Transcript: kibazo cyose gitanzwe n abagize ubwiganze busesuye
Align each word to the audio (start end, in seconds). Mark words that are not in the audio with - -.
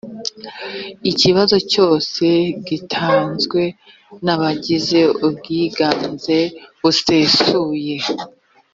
kibazo 1.19 1.57
cyose 1.71 2.25
gitanzwe 2.67 3.61
n 4.25 4.27
abagize 4.35 4.99
ubwiganze 5.27 6.37
busesuye 6.79 7.97